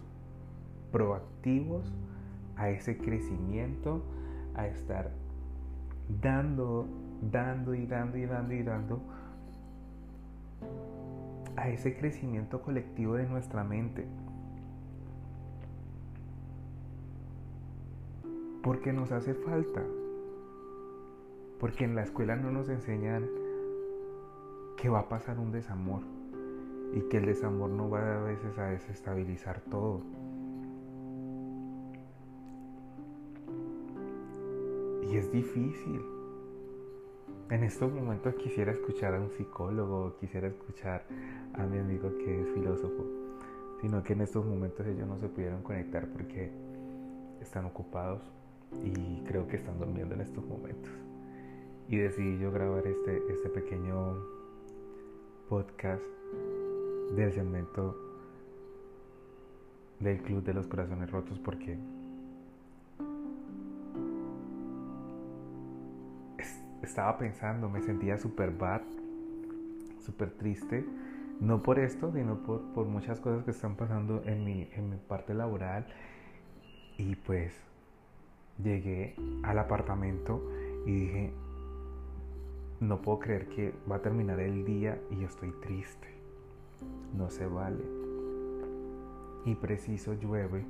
proactivos 0.91 1.93
a 2.59 2.69
ese 2.69 2.97
crecimiento, 2.97 4.03
a 4.53 4.67
estar 4.67 5.11
dando, 6.21 6.87
dando 7.31 7.73
y 7.73 7.85
dando 7.85 8.17
y 8.17 8.25
dando 8.25 8.53
y 8.53 8.63
dando 8.63 9.01
a 11.55 11.69
ese 11.69 11.95
crecimiento 11.97 12.61
colectivo 12.61 13.15
de 13.15 13.27
nuestra 13.27 13.63
mente. 13.63 14.05
Porque 18.61 18.91
nos 18.91 19.11
hace 19.13 19.33
falta. 19.33 19.81
Porque 21.61 21.85
en 21.85 21.95
la 21.95 22.03
escuela 22.03 22.35
no 22.35 22.51
nos 22.51 22.67
enseñan 22.67 23.25
que 24.75 24.89
va 24.89 24.99
a 24.99 25.09
pasar 25.09 25.39
un 25.39 25.51
desamor 25.51 26.01
y 26.93 27.01
que 27.09 27.17
el 27.17 27.25
desamor 27.25 27.69
no 27.69 27.89
va 27.89 28.17
a 28.17 28.23
veces 28.23 28.57
a 28.57 28.65
desestabilizar 28.67 29.61
todo. 29.61 30.01
Y 35.09 35.17
es 35.17 35.31
difícil. 35.31 36.01
En 37.49 37.63
estos 37.63 37.91
momentos 37.91 38.35
quisiera 38.35 38.71
escuchar 38.71 39.15
a 39.15 39.19
un 39.19 39.31
psicólogo, 39.31 40.15
quisiera 40.19 40.47
escuchar 40.47 41.03
a 41.53 41.65
mi 41.65 41.79
amigo 41.79 42.15
que 42.19 42.41
es 42.41 42.49
filósofo, 42.49 43.05
sino 43.81 44.03
que 44.03 44.13
en 44.13 44.21
estos 44.21 44.45
momentos 44.45 44.85
ellos 44.85 45.07
no 45.07 45.17
se 45.17 45.27
pudieron 45.27 45.63
conectar 45.63 46.07
porque 46.09 46.51
están 47.41 47.65
ocupados 47.65 48.21
y 48.83 49.23
creo 49.23 49.47
que 49.47 49.55
están 49.55 49.79
durmiendo 49.79 50.13
en 50.13 50.21
estos 50.21 50.45
momentos. 50.45 50.91
Y 51.87 51.97
decidí 51.97 52.37
yo 52.37 52.51
grabar 52.51 52.85
este, 52.85 53.19
este 53.31 53.49
pequeño 53.49 54.15
podcast 55.49 56.03
del 57.15 57.33
segmento 57.33 57.97
del 59.99 60.21
Club 60.21 60.43
de 60.43 60.53
los 60.53 60.67
Corazones 60.67 61.09
Rotos 61.09 61.39
porque 61.39 61.79
estaba 66.89 67.17
pensando, 67.17 67.69
me 67.69 67.81
sentía 67.81 68.17
súper 68.17 68.51
bad, 68.51 68.81
súper 69.99 70.31
triste, 70.31 70.83
no 71.39 71.61
por 71.61 71.77
esto, 71.77 72.11
sino 72.11 72.39
por, 72.43 72.61
por, 72.73 72.87
muchas 72.87 73.19
cosas 73.19 73.45
que 73.45 73.51
están 73.51 73.75
pasando 73.75 74.23
en 74.25 74.43
mi, 74.43 74.67
en 74.73 74.89
mi 74.89 74.97
parte 74.97 75.33
laboral. 75.33 75.85
Y 76.97 77.15
pues 77.15 77.53
llegué 78.61 79.15
al 79.43 79.59
apartamento 79.59 80.41
y 80.85 80.91
dije, 80.91 81.33
no 82.79 83.01
puedo 83.01 83.19
creer 83.19 83.47
que 83.49 83.73
va 83.89 83.97
a 83.97 84.01
terminar 84.01 84.39
el 84.39 84.65
día 84.65 84.99
y 85.11 85.19
yo 85.19 85.27
estoy 85.27 85.51
triste. 85.61 86.07
No 87.15 87.29
se 87.29 87.45
vale. 87.45 87.83
Y 89.45 89.55
preciso 89.55 90.13
llueve. 90.13 90.65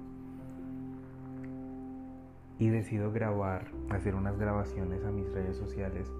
Y 2.59 2.69
decido 2.69 3.11
grabar, 3.11 3.71
hacer 3.89 4.15
unas 4.15 4.37
grabaciones 4.37 5.03
a 5.05 5.11
mis 5.11 5.31
redes 5.31 5.55
sociales. 5.57 6.11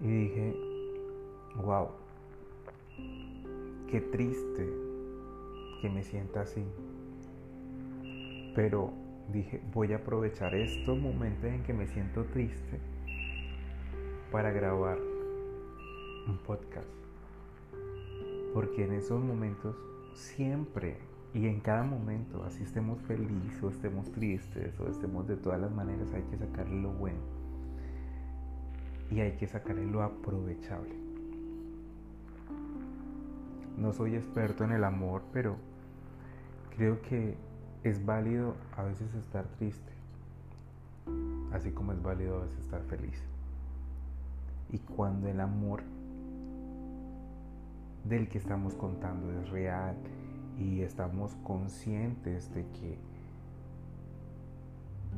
Y 0.00 0.06
dije, 0.06 0.56
wow, 1.56 1.88
qué 3.88 4.00
triste 4.00 4.68
que 5.80 5.90
me 5.90 6.02
sienta 6.02 6.42
así. 6.42 6.64
Pero 8.54 8.92
dije, 9.32 9.60
voy 9.72 9.92
a 9.92 9.96
aprovechar 9.96 10.54
estos 10.54 10.98
momentos 10.98 11.44
en 11.44 11.62
que 11.64 11.72
me 11.72 11.86
siento 11.86 12.24
triste 12.24 12.78
para 14.30 14.50
grabar 14.50 14.98
un 16.26 16.38
podcast. 16.38 16.88
Porque 18.54 18.84
en 18.84 18.92
esos 18.92 19.22
momentos 19.22 19.76
siempre 20.14 20.96
y 21.34 21.46
en 21.46 21.60
cada 21.60 21.82
momento, 21.82 22.44
así 22.44 22.62
estemos 22.62 23.00
felices 23.02 23.62
o 23.62 23.70
estemos 23.70 24.10
tristes 24.12 24.78
o 24.78 24.88
estemos 24.88 25.26
de 25.26 25.36
todas 25.36 25.58
las 25.60 25.72
maneras, 25.72 26.12
hay 26.12 26.22
que 26.24 26.36
sacarle 26.36 26.82
lo 26.82 26.92
bueno. 26.92 27.20
Y 29.10 29.20
hay 29.20 29.32
que 29.32 29.46
sacarle 29.46 29.86
lo 29.86 30.02
aprovechable. 30.02 30.94
No 33.78 33.92
soy 33.94 34.14
experto 34.14 34.64
en 34.64 34.72
el 34.72 34.84
amor, 34.84 35.22
pero 35.32 35.56
creo 36.76 37.00
que 37.00 37.34
es 37.82 38.04
válido 38.04 38.54
a 38.76 38.82
veces 38.82 39.14
estar 39.14 39.46
triste, 39.58 39.92
así 41.52 41.70
como 41.70 41.92
es 41.92 42.02
válido 42.02 42.36
a 42.36 42.42
veces 42.42 42.58
estar 42.60 42.82
feliz. 42.82 43.22
Y 44.70 44.78
cuando 44.78 45.28
el 45.28 45.40
amor 45.40 45.82
del 48.04 48.28
que 48.28 48.36
estamos 48.36 48.74
contando 48.74 49.32
es 49.32 49.48
real 49.48 49.96
y 50.58 50.82
estamos 50.82 51.34
conscientes 51.42 52.52
de 52.54 52.62
que 52.68 52.98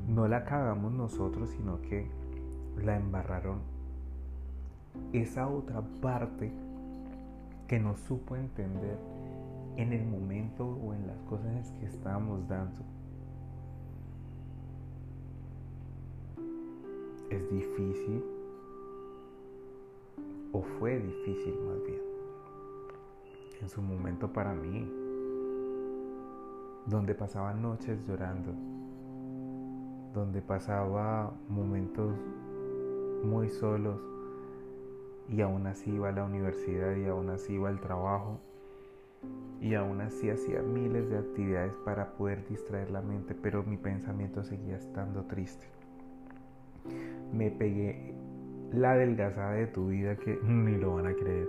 no 0.08 0.28
la 0.28 0.44
cagamos 0.44 0.92
nosotros, 0.92 1.50
sino 1.50 1.80
que 1.80 2.06
la 2.82 2.96
embarraron 2.96 3.60
esa 5.12 5.48
otra 5.48 5.82
parte 6.00 6.52
que 7.68 7.78
nos 7.78 7.98
supo 8.00 8.36
entender 8.36 8.98
en 9.76 9.92
el 9.92 10.04
momento 10.06 10.66
o 10.66 10.94
en 10.94 11.06
las 11.06 11.20
cosas 11.22 11.70
que 11.72 11.86
estábamos 11.86 12.46
dando. 12.48 12.82
Es 17.30 17.50
difícil 17.50 18.22
o 20.52 20.62
fue 20.78 20.98
difícil 20.98 21.54
más 21.66 21.82
bien, 21.84 22.00
en 23.60 23.68
su 23.68 23.82
momento 23.82 24.32
para 24.32 24.54
mí, 24.54 24.88
donde 26.86 27.14
pasaba 27.14 27.54
noches 27.54 27.98
llorando, 28.06 28.52
donde 30.12 30.42
pasaba 30.42 31.32
momentos 31.48 32.14
muy 33.24 33.48
solos 33.48 34.00
y 35.28 35.40
aún 35.40 35.66
así 35.66 35.90
iba 35.90 36.10
a 36.10 36.12
la 36.12 36.24
universidad 36.24 36.94
y 36.96 37.06
aún 37.06 37.30
así 37.30 37.54
iba 37.54 37.68
al 37.68 37.80
trabajo 37.80 38.38
y 39.60 39.74
aún 39.74 40.02
así 40.02 40.28
hacía 40.28 40.60
miles 40.60 41.08
de 41.08 41.18
actividades 41.18 41.74
para 41.78 42.12
poder 42.16 42.46
distraer 42.48 42.90
la 42.90 43.00
mente, 43.00 43.34
pero 43.34 43.62
mi 43.62 43.78
pensamiento 43.78 44.44
seguía 44.44 44.76
estando 44.76 45.24
triste. 45.24 45.66
Me 47.32 47.50
pegué 47.50 48.14
la 48.72 48.92
adelgazada 48.92 49.52
de 49.52 49.66
tu 49.66 49.88
vida 49.88 50.16
que 50.16 50.38
ni 50.44 50.76
lo 50.76 50.96
van 50.96 51.06
a 51.06 51.14
creer. 51.14 51.48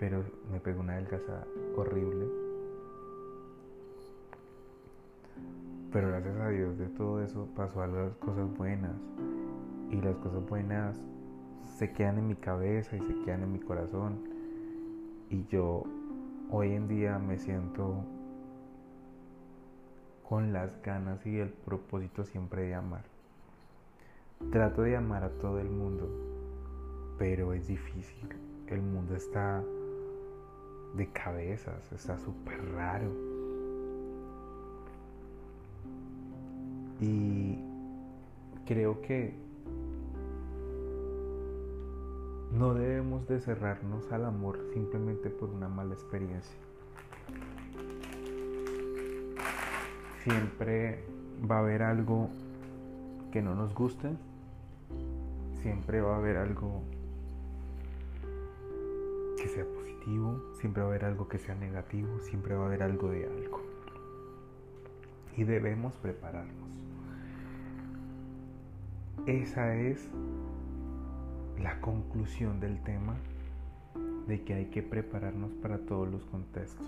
Pero 0.00 0.24
me 0.50 0.58
pegó 0.58 0.80
una 0.80 0.94
adelgazada 0.94 1.46
horrible. 1.76 2.43
Pero 5.94 6.08
gracias 6.08 6.36
a 6.40 6.48
Dios 6.48 6.76
de 6.76 6.88
todo 6.88 7.22
eso 7.22 7.46
pasó 7.54 7.80
a 7.80 7.86
las 7.86 8.16
cosas 8.16 8.52
buenas. 8.56 8.96
Y 9.92 10.00
las 10.00 10.16
cosas 10.16 10.44
buenas 10.48 11.00
se 11.78 11.92
quedan 11.92 12.18
en 12.18 12.26
mi 12.26 12.34
cabeza 12.34 12.96
y 12.96 13.00
se 13.00 13.14
quedan 13.24 13.44
en 13.44 13.52
mi 13.52 13.60
corazón. 13.60 14.18
Y 15.30 15.46
yo 15.46 15.84
hoy 16.50 16.72
en 16.72 16.88
día 16.88 17.20
me 17.20 17.38
siento 17.38 18.04
con 20.28 20.52
las 20.52 20.82
ganas 20.82 21.24
y 21.26 21.38
el 21.38 21.50
propósito 21.50 22.24
siempre 22.24 22.62
de 22.62 22.74
amar. 22.74 23.04
Trato 24.50 24.82
de 24.82 24.96
amar 24.96 25.22
a 25.22 25.30
todo 25.38 25.60
el 25.60 25.70
mundo, 25.70 26.08
pero 27.18 27.52
es 27.52 27.68
difícil. 27.68 28.30
El 28.66 28.82
mundo 28.82 29.14
está 29.14 29.62
de 30.96 31.06
cabezas, 31.12 31.92
está 31.92 32.18
súper 32.18 32.72
raro. 32.72 33.33
Y 37.00 37.58
creo 38.66 39.00
que 39.02 39.34
no 42.52 42.72
debemos 42.74 43.26
de 43.26 43.40
cerrarnos 43.40 44.10
al 44.12 44.24
amor 44.24 44.60
simplemente 44.72 45.28
por 45.28 45.50
una 45.50 45.68
mala 45.68 45.94
experiencia. 45.94 46.56
Siempre 50.22 51.04
va 51.50 51.56
a 51.56 51.58
haber 51.60 51.82
algo 51.82 52.30
que 53.32 53.42
no 53.42 53.54
nos 53.54 53.74
guste, 53.74 54.10
siempre 55.60 56.00
va 56.00 56.14
a 56.14 56.18
haber 56.18 56.36
algo 56.36 56.82
que 59.36 59.48
sea 59.48 59.64
positivo, 59.64 60.40
siempre 60.60 60.82
va 60.82 60.88
a 60.88 60.90
haber 60.92 61.04
algo 61.04 61.28
que 61.28 61.38
sea 61.38 61.56
negativo, 61.56 62.20
siempre 62.20 62.54
va 62.54 62.62
a 62.62 62.66
haber 62.66 62.84
algo 62.84 63.10
de 63.10 63.26
algo. 63.26 63.60
Y 65.36 65.42
debemos 65.42 65.94
prepararnos. 65.96 66.83
Esa 69.26 69.74
es 69.74 70.06
la 71.58 71.80
conclusión 71.80 72.60
del 72.60 72.82
tema 72.82 73.16
de 74.26 74.42
que 74.44 74.52
hay 74.52 74.66
que 74.66 74.82
prepararnos 74.82 75.50
para 75.54 75.78
todos 75.78 76.06
los 76.06 76.26
contextos. 76.26 76.86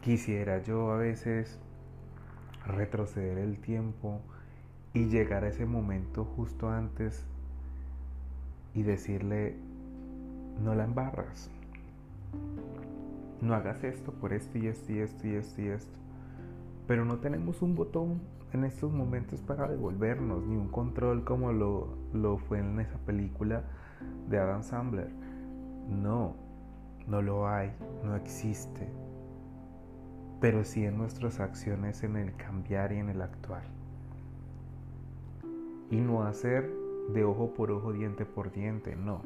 Quisiera 0.00 0.60
yo 0.64 0.90
a 0.90 0.96
veces 0.96 1.60
retroceder 2.66 3.38
el 3.38 3.58
tiempo 3.60 4.20
y 4.94 5.06
llegar 5.06 5.44
a 5.44 5.50
ese 5.50 5.64
momento 5.64 6.24
justo 6.24 6.68
antes 6.68 7.24
y 8.74 8.82
decirle, 8.82 9.54
no 10.60 10.74
la 10.74 10.82
embarras, 10.82 11.52
no 13.40 13.54
hagas 13.54 13.84
esto 13.84 14.10
por 14.10 14.32
esto 14.32 14.58
y 14.58 14.66
esto 14.66 14.92
y 14.92 14.98
esto 14.98 15.28
y 15.28 15.34
esto 15.34 15.62
y 15.62 15.66
esto. 15.66 15.98
Pero 16.88 17.04
no 17.04 17.18
tenemos 17.18 17.62
un 17.62 17.76
botón 17.76 18.41
en 18.54 18.64
estos 18.64 18.92
momentos 18.92 19.40
para 19.40 19.68
devolvernos, 19.68 20.44
ni 20.46 20.56
un 20.56 20.68
control 20.68 21.24
como 21.24 21.52
lo, 21.52 21.88
lo 22.12 22.38
fue 22.38 22.58
en 22.58 22.80
esa 22.80 22.98
película 22.98 23.64
de 24.28 24.38
Adam 24.38 24.62
Sandler. 24.62 25.10
No, 25.88 26.34
no 27.06 27.22
lo 27.22 27.48
hay, 27.48 27.72
no 28.04 28.14
existe. 28.14 28.88
Pero 30.40 30.64
sí 30.64 30.84
en 30.84 30.98
nuestras 30.98 31.40
acciones, 31.40 32.02
en 32.02 32.16
el 32.16 32.34
cambiar 32.36 32.92
y 32.92 32.98
en 32.98 33.08
el 33.08 33.22
actuar. 33.22 33.62
Y 35.90 35.96
no 36.00 36.22
hacer 36.24 36.70
de 37.12 37.24
ojo 37.24 37.54
por 37.54 37.70
ojo, 37.70 37.92
diente 37.92 38.24
por 38.24 38.52
diente, 38.52 38.96
no. 38.96 39.22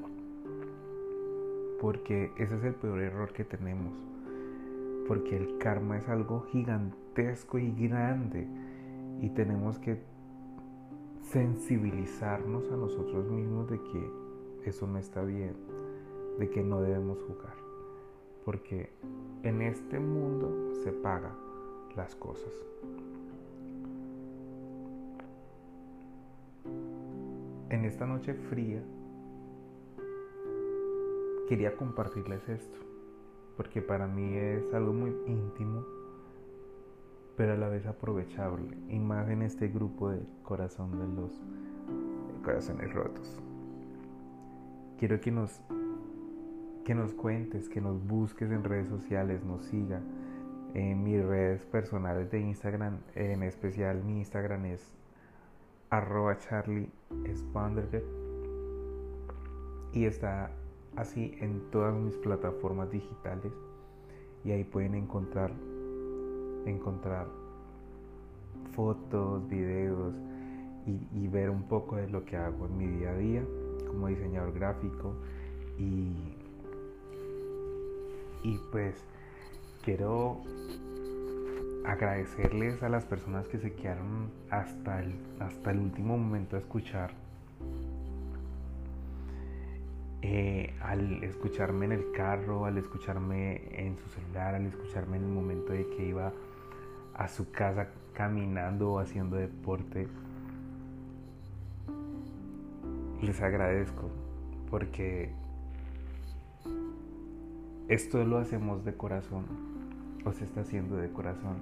Porque 1.81 2.33
ese 2.39 2.57
es 2.57 2.65
el 2.65 2.75
peor 2.75 3.01
error 3.01 3.33
que 3.33 3.45
tenemos. 3.45 3.93
Porque 5.09 5.37
el 5.37 5.59
karma 5.59 5.99
es 5.99 6.09
algo 6.09 6.47
gigantesco 6.51 7.59
y 7.59 7.73
grande 7.73 8.47
y 9.21 9.31
tenemos 9.31 9.79
que 9.79 10.03
sensibilizarnos 11.23 12.71
a 12.71 12.77
nosotros 12.77 13.29
mismos 13.31 13.69
de 13.69 13.81
que 13.83 14.11
eso 14.65 14.87
no 14.87 14.99
está 14.99 15.23
bien, 15.23 15.57
de 16.39 16.51
que 16.51 16.63
no 16.63 16.81
debemos 16.81 17.23
jugar, 17.23 17.55
porque 18.45 18.93
en 19.43 19.63
este 19.63 19.99
mundo 19.99 20.75
se 20.83 20.93
paga 20.93 21.35
las 21.97 22.15
cosas. 22.15 22.53
En 27.69 27.85
esta 27.85 28.07
noche 28.07 28.35
fría 28.35 28.83
quería 31.49 31.77
compartirles 31.77 32.49
esto, 32.49 32.79
porque 33.57 33.83
para 33.83 34.07
mí 34.07 34.35
es 34.35 34.73
algo 34.75 34.93
muy 34.93 35.17
íntimo 35.27 35.85
pero 37.37 37.53
a 37.53 37.57
la 37.57 37.69
vez 37.69 37.87
aprovechable, 37.87 38.77
y 38.89 38.99
más 38.99 39.29
en 39.29 39.43
este 39.43 39.69
grupo 39.69 40.11
de 40.11 40.21
corazón 40.43 40.99
de 40.99 41.21
los 41.21 41.43
corazones 42.43 42.93
rotos. 42.93 43.41
Quiero 44.99 45.21
que 45.21 45.31
nos, 45.31 45.61
que 46.85 46.95
nos 46.95 47.13
cuentes, 47.13 47.69
que 47.69 47.81
nos 47.81 48.03
busques 48.07 48.51
en 48.51 48.65
redes 48.65 48.89
sociales, 48.89 49.45
nos 49.45 49.65
siga. 49.67 50.01
En 50.75 51.03
mis 51.03 51.25
redes 51.25 51.65
personales 51.67 52.31
de 52.31 52.41
Instagram, 52.41 52.99
en 53.15 53.43
especial 53.43 54.03
mi 54.05 54.19
Instagram 54.19 54.67
es 54.67 54.95
arroba 55.91 56.37
charlie 56.39 56.91
y 59.93 60.05
está 60.05 60.51
así 60.97 61.35
en 61.41 61.71
todas 61.71 61.95
mis 61.95 62.17
plataformas 62.17 62.91
digitales. 62.91 63.53
Y 64.45 64.53
ahí 64.53 64.65
pueden 64.65 64.95
encontrar 64.95 65.53
encontrar 66.71 67.27
fotos, 68.75 69.49
videos 69.49 70.15
y, 70.87 71.27
ver 71.29 71.51
un 71.51 71.65
poco 71.65 71.97
de 71.97 72.09
lo 72.09 72.25
que 72.25 72.37
hago 72.37 72.67
en 72.67 72.79
mi 72.79 72.87
día 72.87 73.11
a 73.11 73.17
día 73.17 73.43
como 73.89 74.07
diseñador 74.07 74.53
gráfico 74.53 75.15
y, 75.79 76.13
y 78.45 78.61
pues 78.71 78.95
quiero 79.85 80.43
agradecerles 81.85 82.83
a 82.83 82.89
las 82.89 83.05
personas 83.05 83.49
que 83.49 83.59
se 83.59 83.73
quedaron 83.73 84.31
hasta 84.51 85.03
el, 85.03 85.15
hasta 85.41 85.71
el 85.71 85.79
último 85.79 86.19
momento 86.19 86.57
a 86.57 86.59
escuchar. 86.59 87.13
Eh, 90.23 90.75
al 90.81 91.23
escucharme 91.23 91.87
en 91.87 91.93
el 91.93 92.11
carro, 92.13 92.65
al 92.65 92.79
escucharme 92.79 93.63
en 93.71 93.97
su 93.99 94.09
celular, 94.09 94.57
al 94.57 94.67
escucharme 94.67 95.19
en 95.19 95.25
el 95.25 95.31
momento 95.31 95.73
de 95.73 95.87
que 95.91 96.07
iba 96.09 96.33
a 97.17 97.29
su 97.29 97.51
casa 97.51 97.89
caminando 98.13 98.93
o 98.93 98.99
haciendo 98.99 99.37
deporte. 99.37 100.07
Les 103.23 103.41
agradezco 103.41 104.11
porque 104.71 105.31
esto 107.89 108.23
lo 108.25 108.39
hacemos 108.39 108.85
de 108.85 108.95
corazón 108.95 109.45
o 110.25 110.33
se 110.33 110.45
está 110.45 110.61
haciendo 110.61 110.97
de 110.97 111.11
corazón 111.11 111.57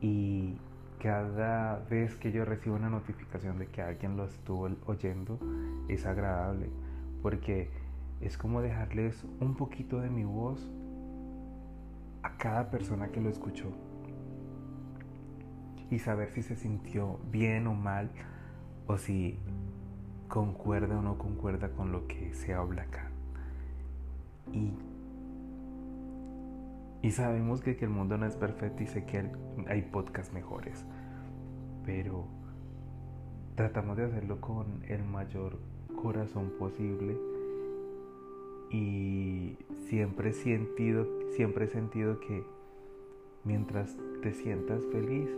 y 0.00 0.56
cada 1.00 1.78
vez 1.90 2.16
que 2.16 2.32
yo 2.32 2.44
recibo 2.44 2.74
una 2.74 2.90
notificación 2.90 3.58
de 3.58 3.66
que 3.66 3.82
alguien 3.82 4.16
lo 4.16 4.24
estuvo 4.24 4.68
oyendo 4.86 5.38
es 5.88 6.06
agradable 6.06 6.70
porque 7.22 7.70
es 8.20 8.36
como 8.36 8.62
dejarles 8.62 9.24
un 9.40 9.54
poquito 9.54 10.00
de 10.00 10.10
mi 10.10 10.24
voz 10.24 10.68
a 12.22 12.36
cada 12.36 12.70
persona 12.70 13.08
que 13.08 13.20
lo 13.20 13.28
escuchó 13.28 13.70
y 15.90 15.98
saber 15.98 16.30
si 16.30 16.42
se 16.42 16.56
sintió 16.56 17.18
bien 17.30 17.66
o 17.66 17.74
mal 17.74 18.10
o 18.86 18.96
si 18.96 19.38
concuerda 20.28 20.98
o 20.98 21.02
no 21.02 21.18
concuerda 21.18 21.70
con 21.70 21.92
lo 21.92 22.06
que 22.06 22.32
se 22.32 22.54
habla 22.54 22.82
acá. 22.82 23.10
Y, 24.52 24.72
y 27.02 27.10
sabemos 27.10 27.60
que, 27.60 27.76
que 27.76 27.84
el 27.84 27.90
mundo 27.90 28.16
no 28.16 28.26
es 28.26 28.36
perfecto 28.36 28.82
y 28.82 28.86
sé 28.86 29.04
que 29.04 29.30
hay 29.68 29.82
podcasts 29.82 30.32
mejores, 30.32 30.84
pero 31.84 32.26
tratamos 33.56 33.96
de 33.96 34.04
hacerlo 34.04 34.40
con 34.40 34.84
el 34.88 35.04
mayor 35.04 35.58
corazón 36.00 36.52
posible 36.58 37.16
y 38.70 39.58
siempre 39.88 40.30
he 40.30 40.32
sentido, 40.32 41.06
siempre 41.32 41.64
he 41.64 41.68
sentido 41.68 42.20
que 42.20 42.44
mientras 43.44 43.96
te 44.22 44.32
sientas 44.32 44.84
feliz, 44.86 45.28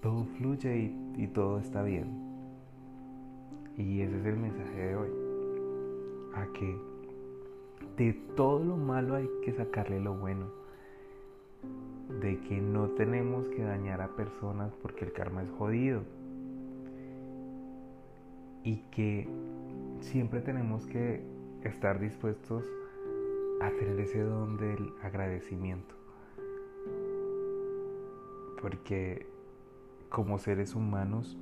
todo 0.00 0.24
fluye 0.36 0.92
y, 1.16 1.26
todo 1.28 1.58
está 1.58 1.82
bien. 1.82 2.06
Y 3.76 4.00
ese 4.00 4.18
es 4.18 4.26
el 4.26 4.36
mensaje 4.36 4.76
de 4.76 4.96
hoy. 4.96 5.08
A 6.34 6.46
que 6.52 6.76
de 7.96 8.12
todo 8.36 8.64
lo 8.64 8.76
malo 8.76 9.16
hay 9.16 9.28
que 9.44 9.52
sacarle 9.52 10.00
lo 10.00 10.14
bueno. 10.14 10.46
De 12.20 12.38
que 12.40 12.60
no 12.60 12.90
tenemos 12.90 13.48
que 13.48 13.62
dañar 13.62 14.00
a 14.00 14.08
personas 14.08 14.72
porque 14.76 15.04
el 15.04 15.12
karma 15.12 15.42
es 15.42 15.50
jodido. 15.50 16.02
Y 18.62 18.76
que 18.90 19.28
siempre 20.00 20.40
tenemos 20.40 20.86
que 20.86 21.22
estar 21.64 21.98
dispuestos 21.98 22.64
a 23.60 23.70
tener 23.70 23.98
ese 24.00 24.20
don 24.20 24.56
del 24.56 24.92
agradecimiento. 25.02 25.94
Porque 28.60 29.37
como 30.08 30.38
seres 30.38 30.74
humanos, 30.74 31.36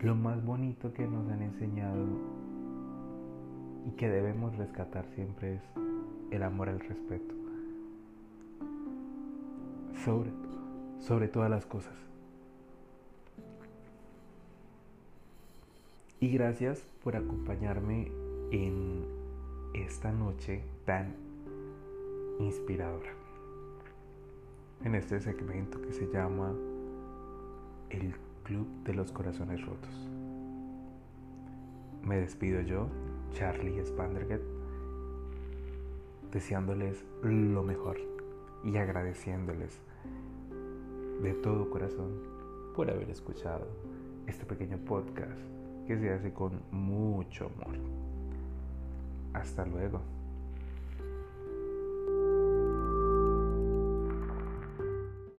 lo 0.00 0.14
más 0.14 0.44
bonito 0.44 0.92
que 0.92 1.06
nos 1.06 1.30
han 1.30 1.42
enseñado 1.42 2.06
y 3.86 3.90
que 3.92 4.08
debemos 4.08 4.56
rescatar 4.56 5.06
siempre 5.14 5.54
es 5.54 5.62
el 6.30 6.42
amor 6.42 6.68
al 6.68 6.80
respeto. 6.80 7.34
Sobre, 10.04 10.30
sobre 10.98 11.28
todas 11.28 11.50
las 11.50 11.64
cosas. 11.64 11.94
Y 16.20 16.28
gracias 16.28 16.84
por 17.02 17.16
acompañarme 17.16 18.10
en 18.50 19.04
esta 19.74 20.12
noche 20.12 20.62
tan 20.84 21.14
inspiradora. 22.40 23.12
En 24.84 24.94
este 24.94 25.20
segmento 25.20 25.80
que 25.80 25.92
se 25.92 26.06
llama 26.06 26.54
el 27.90 28.14
Club 28.44 28.66
de 28.84 28.94
los 28.94 29.12
Corazones 29.12 29.64
Rotos. 29.64 30.08
Me 32.02 32.18
despido 32.18 32.60
yo, 32.60 32.88
Charlie 33.32 33.84
Spanderget, 33.84 34.42
deseándoles 36.30 37.04
lo 37.22 37.62
mejor 37.62 37.98
y 38.62 38.76
agradeciéndoles 38.76 39.80
de 41.22 41.32
todo 41.34 41.70
corazón 41.70 42.12
por 42.74 42.90
haber 42.90 43.08
escuchado 43.08 43.66
este 44.26 44.44
pequeño 44.44 44.78
podcast 44.78 45.40
que 45.86 45.98
se 45.98 46.12
hace 46.12 46.32
con 46.32 46.60
mucho 46.70 47.46
amor. 47.46 47.78
Hasta 49.32 49.64
luego. 49.64 50.13